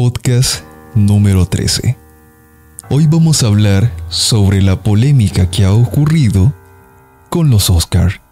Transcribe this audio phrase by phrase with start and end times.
[0.00, 0.62] podcast
[0.94, 1.94] número 13.
[2.88, 6.54] Hoy vamos a hablar sobre la polémica que ha ocurrido
[7.28, 8.22] con los Oscar.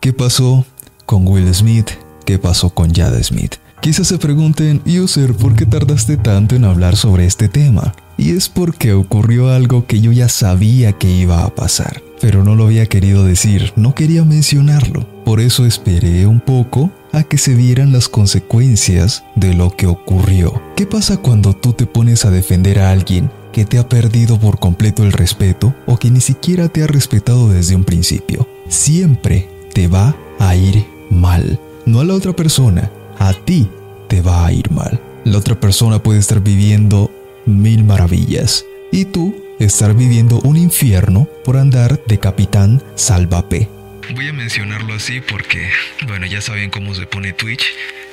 [0.00, 0.64] ¿Qué pasó
[1.04, 1.90] con Will Smith?
[2.24, 3.56] ¿Qué pasó con Jada Smith?
[3.82, 7.92] Quizás se pregunten, User, ¿por qué tardaste tanto en hablar sobre este tema?
[8.16, 12.54] Y es porque ocurrió algo que yo ya sabía que iba a pasar, pero no
[12.54, 15.06] lo había querido decir, no quería mencionarlo.
[15.24, 20.60] Por eso esperé un poco a que se vieran las consecuencias de lo que ocurrió.
[20.76, 24.58] ¿Qué pasa cuando tú te pones a defender a alguien que te ha perdido por
[24.58, 28.48] completo el respeto o que ni siquiera te ha respetado desde un principio?
[28.68, 31.58] Siempre te va a ir mal.
[31.86, 33.68] No a la otra persona, a ti
[34.08, 35.00] te va a ir mal.
[35.24, 37.10] La otra persona puede estar viviendo
[37.46, 43.68] mil maravillas y tú estar viviendo un infierno por andar de capitán salvape.
[44.14, 45.68] Voy a mencionarlo así porque,
[46.06, 47.64] bueno, ya saben cómo se pone Twitch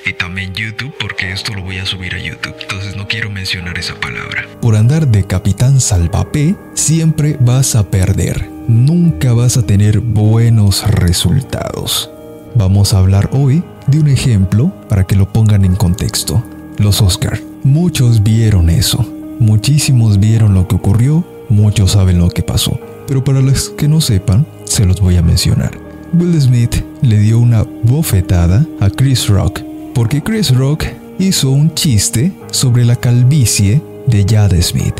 [0.05, 2.55] y también YouTube porque esto lo voy a subir a YouTube.
[2.61, 4.45] Entonces no quiero mencionar esa palabra.
[4.61, 8.49] Por andar de capitán salvape, siempre vas a perder.
[8.67, 12.09] Nunca vas a tener buenos resultados.
[12.55, 16.43] Vamos a hablar hoy de un ejemplo para que lo pongan en contexto.
[16.77, 17.39] Los Oscar.
[17.63, 19.05] Muchos vieron eso.
[19.39, 21.25] Muchísimos vieron lo que ocurrió,
[21.55, 22.79] muchos saben lo que pasó.
[23.07, 25.71] Pero para los que no sepan, se los voy a mencionar.
[26.13, 29.61] Will Smith le dio una bofetada a Chris Rock,
[29.93, 30.85] porque Chris Rock
[31.19, 34.95] hizo un chiste sobre la calvicie de Jada Smith.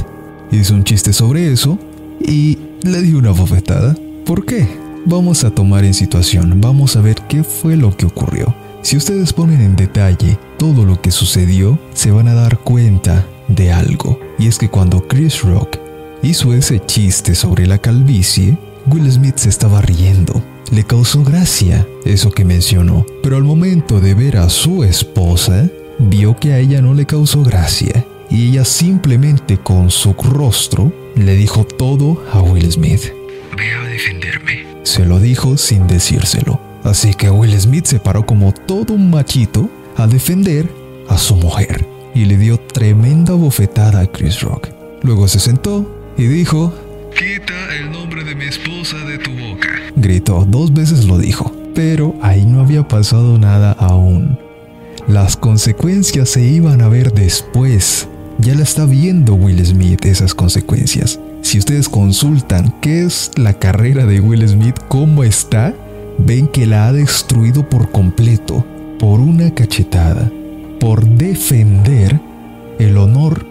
[0.51, 1.77] Hizo un chiste sobre eso
[2.19, 3.95] y le dio una bofetada.
[4.25, 4.67] ¿Por qué?
[5.05, 8.55] Vamos a tomar en situación, vamos a ver qué fue lo que ocurrió.
[8.81, 13.71] Si ustedes ponen en detalle todo lo que sucedió, se van a dar cuenta de
[13.71, 14.19] algo.
[14.37, 15.77] Y es que cuando Chris Rock
[16.25, 20.43] hizo ese chiste sobre la calvicie, Will Smith se estaba riendo.
[20.71, 26.35] Le causó gracia eso que mencionó, pero al momento de ver a su esposa, vio
[26.35, 31.63] que a ella no le causó gracia y ella simplemente con su rostro le dijo
[31.63, 33.13] todo a Will Smith.
[33.55, 34.65] Ve a defenderme.
[34.83, 36.59] Se lo dijo sin decírselo.
[36.83, 40.69] Así que Will Smith se paró como todo un machito a defender
[41.07, 44.69] a su mujer y le dio tremenda bofetada a Chris Rock.
[45.03, 46.73] Luego se sentó y dijo,
[47.17, 49.69] Quita el nombre de mi esposa de tu boca.
[49.95, 54.37] Gritó, dos veces lo dijo, pero ahí no había pasado nada aún.
[55.07, 58.07] Las consecuencias se iban a ver después.
[58.39, 61.19] Ya la está viendo Will Smith esas consecuencias.
[61.41, 65.73] Si ustedes consultan qué es la carrera de Will Smith, cómo está,
[66.17, 68.65] ven que la ha destruido por completo,
[68.99, 70.29] por una cachetada,
[70.79, 72.19] por defender
[72.79, 73.45] el honor.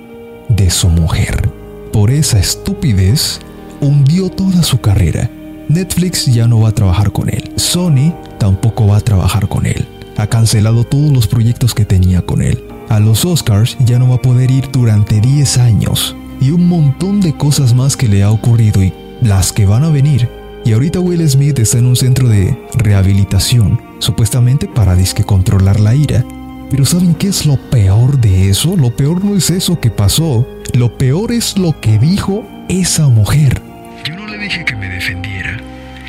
[2.04, 3.40] Por esa estupidez,
[3.80, 5.30] hundió toda su carrera.
[5.70, 7.50] Netflix ya no va a trabajar con él.
[7.56, 9.88] Sony tampoco va a trabajar con él.
[10.18, 12.62] Ha cancelado todos los proyectos que tenía con él.
[12.90, 16.14] A los Oscars ya no va a poder ir durante 10 años.
[16.42, 18.92] Y un montón de cosas más que le ha ocurrido y
[19.22, 20.28] las que van a venir.
[20.62, 25.94] Y ahorita Will Smith está en un centro de rehabilitación, supuestamente para disque controlar la
[25.94, 26.22] ira.
[26.70, 28.76] Pero ¿saben qué es lo peor de eso?
[28.76, 30.46] Lo peor no es eso que pasó.
[30.74, 33.62] Lo peor es lo que dijo esa mujer.
[34.04, 35.56] Yo no le dije que me defendiera.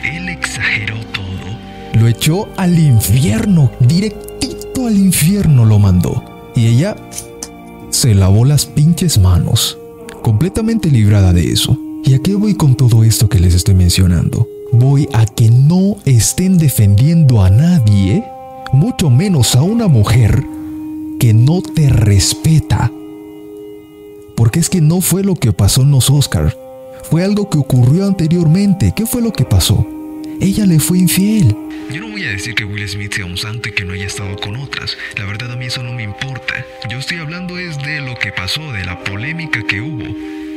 [0.04, 2.02] Él exageró todo.
[2.02, 6.24] Lo echó al infierno, directito al infierno lo mandó.
[6.56, 6.96] Y ella
[7.92, 9.78] se lavó las pinches manos,
[10.24, 11.78] completamente librada de eso.
[12.04, 14.48] ¿Y a qué voy con todo esto que les estoy mencionando?
[14.72, 18.24] Voy a que no estén defendiendo a nadie,
[18.74, 20.44] mucho menos a una mujer
[21.20, 22.92] que no te respeta.
[24.36, 26.56] Porque es que no fue lo que pasó en los Oscars.
[27.10, 28.94] Fue algo que ocurrió anteriormente.
[28.96, 29.88] ¿Qué fue lo que pasó?
[30.42, 31.56] Ella le fue infiel.
[31.94, 34.08] Yo no voy a decir que Will Smith sea un santo y que no haya
[34.08, 34.98] estado con otras.
[35.18, 36.66] La verdad a mí eso no me importa.
[36.90, 40.04] Yo estoy hablando es de lo que pasó, de la polémica que hubo.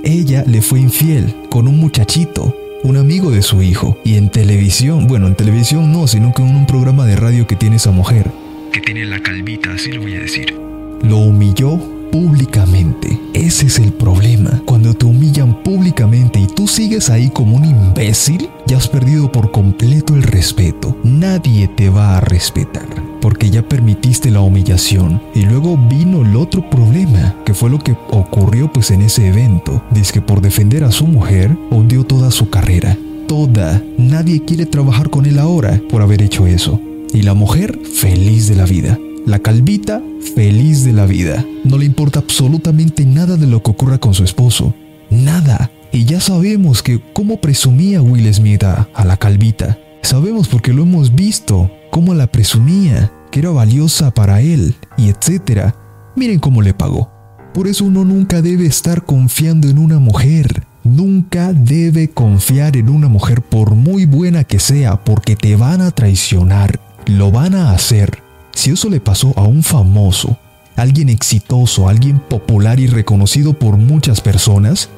[0.02, 3.96] Ella le fue infiel con un muchachito, un amigo de su hijo.
[4.04, 7.56] Y en televisión, bueno, en televisión no, sino que en un programa de radio que
[7.56, 8.30] tiene esa mujer.
[8.72, 10.56] Que tiene la calvita, así lo voy a decir.
[11.02, 13.18] Lo humilló públicamente.
[13.34, 14.62] Ese es el problema.
[14.64, 19.50] Cuando te humillan públicamente y tú sigues ahí como un imbécil, ya has perdido por
[19.50, 20.96] completo el respeto.
[21.02, 22.86] Nadie te va a respetar.
[23.20, 25.20] Porque ya permitiste la humillación.
[25.34, 29.82] Y luego vino el otro problema, que fue lo que ocurrió pues en ese evento.
[29.90, 32.96] Dice que por defender a su mujer, hundió toda su carrera.
[33.26, 33.82] Toda.
[33.98, 36.80] Nadie quiere trabajar con él ahora por haber hecho eso.
[37.12, 38.98] Y la mujer feliz de la vida.
[39.28, 40.00] La calvita,
[40.34, 41.44] feliz de la vida.
[41.62, 44.74] No le importa absolutamente nada de lo que ocurra con su esposo.
[45.10, 45.70] Nada.
[45.92, 49.76] Y ya sabemos que cómo presumía Will Smith a, a la calvita.
[50.00, 55.76] Sabemos porque lo hemos visto, cómo la presumía, que era valiosa para él, y etcétera.
[56.16, 57.10] Miren cómo le pagó.
[57.52, 60.64] Por eso uno nunca debe estar confiando en una mujer.
[60.84, 65.90] Nunca debe confiar en una mujer por muy buena que sea, porque te van a
[65.90, 66.80] traicionar.
[67.04, 68.26] Lo van a hacer.
[68.58, 70.36] Si eso le pasó a un famoso,
[70.74, 74.88] alguien exitoso, alguien popular y reconocido por muchas personas,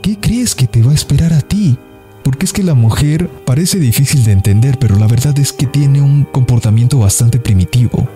[0.00, 1.76] ¿qué crees que te va a esperar a ti?
[2.24, 6.00] Porque es que la mujer parece difícil de entender, pero la verdad es que tiene
[6.00, 8.08] un comportamiento bastante primitivo.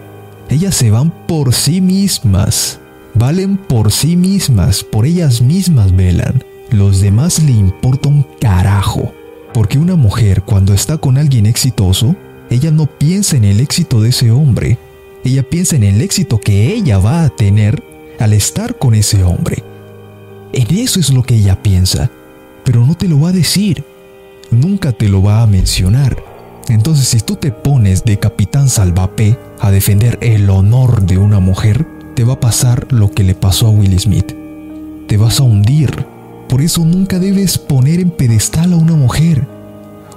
[0.48, 2.80] Ellas se van por sí mismas,
[3.12, 6.42] valen por sí mismas, por ellas mismas velan.
[6.70, 9.12] Los demás le importa un carajo.
[9.52, 12.16] Porque una mujer cuando está con alguien exitoso,
[12.52, 14.78] ella no piensa en el éxito de ese hombre,
[15.24, 17.82] ella piensa en el éxito que ella va a tener
[18.18, 19.62] al estar con ese hombre.
[20.52, 22.10] En eso es lo que ella piensa,
[22.64, 23.84] pero no te lo va a decir,
[24.50, 26.16] nunca te lo va a mencionar.
[26.68, 31.86] Entonces si tú te pones de capitán salvape a defender el honor de una mujer,
[32.14, 34.34] te va a pasar lo que le pasó a Will Smith.
[35.08, 36.06] Te vas a hundir.
[36.48, 39.46] Por eso nunca debes poner en pedestal a una mujer.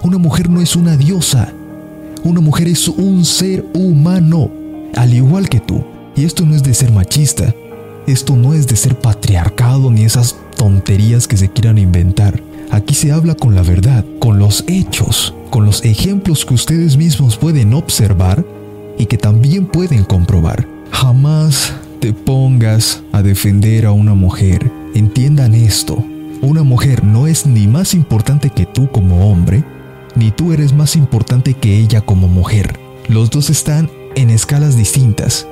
[0.04, 1.54] Una mujer no es una diosa.
[2.26, 4.50] Una mujer es un ser humano
[4.96, 5.84] al igual que tú.
[6.16, 7.54] Y esto no es de ser machista,
[8.08, 12.42] esto no es de ser patriarcado ni esas tonterías que se quieran inventar.
[12.72, 17.38] Aquí se habla con la verdad, con los hechos, con los ejemplos que ustedes mismos
[17.38, 18.44] pueden observar
[18.98, 20.68] y que también pueden comprobar.
[20.90, 24.72] Jamás te pongas a defender a una mujer.
[24.96, 26.04] Entiendan esto.
[26.42, 29.64] Una mujer no es ni más importante que tú como hombre,
[30.16, 32.80] ni tú eres más importante que ella como mujer.
[33.08, 35.48] Los dos están en escalas distintas.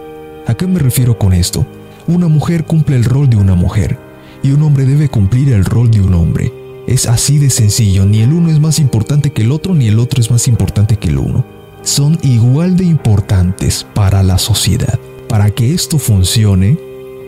[0.47, 1.65] ¿A qué me refiero con esto?
[2.07, 3.97] Una mujer cumple el rol de una mujer
[4.41, 6.51] y un hombre debe cumplir el rol de un hombre.
[6.87, 9.99] Es así de sencillo, ni el uno es más importante que el otro, ni el
[9.99, 11.45] otro es más importante que el uno.
[11.81, 14.99] Son igual de importantes para la sociedad.
[15.29, 16.77] Para que esto funcione,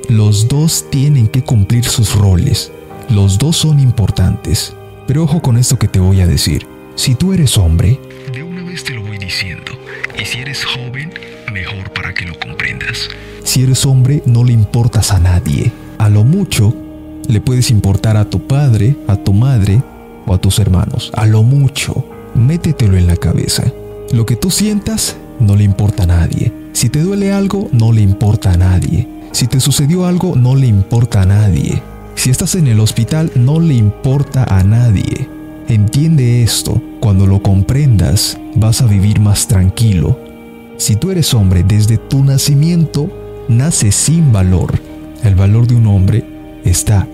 [0.10, 2.72] los dos tienen que cumplir sus roles.
[3.10, 4.74] Los dos son importantes.
[5.08, 6.75] Pero ojo con esto que te voy a decir.
[6.96, 8.00] Si tú eres hombre,
[8.34, 9.74] de una vez te lo voy diciendo,
[10.18, 11.14] y si eres joven,
[11.52, 13.10] mejor para que lo comprendas.
[13.44, 15.74] Si eres hombre, no le importas a nadie.
[15.98, 16.74] A lo mucho,
[17.28, 19.82] le puedes importar a tu padre, a tu madre
[20.26, 21.12] o a tus hermanos.
[21.14, 22.08] A lo mucho.
[22.34, 23.64] Métetelo en la cabeza.
[24.12, 26.54] Lo que tú sientas, no le importa a nadie.
[26.72, 29.08] Si te duele algo, no le importa a nadie.
[29.32, 31.82] Si te sucedió algo, no le importa a nadie.
[32.16, 35.35] Si estás en el hospital, no le importa a nadie.
[35.68, 40.20] Entiende esto, cuando lo comprendas vas a vivir más tranquilo.
[40.78, 43.10] Si tú eres hombre desde tu nacimiento,
[43.50, 44.80] naces sin valor.
[45.24, 46.24] El valor de un hombre
[46.64, 47.08] está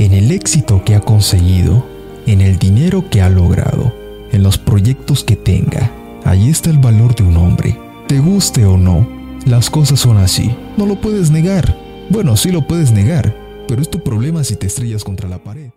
[0.00, 1.86] en el éxito que ha conseguido,
[2.26, 3.94] en el dinero que ha logrado,
[4.32, 5.92] en los proyectos que tenga.
[6.24, 7.78] Allí está el valor de un hombre.
[8.08, 9.06] Te guste o no,
[9.46, 10.50] las cosas son así.
[10.76, 11.76] No lo puedes negar.
[12.10, 13.32] Bueno, sí lo puedes negar,
[13.68, 15.70] pero es tu problema si te estrellas contra la pared.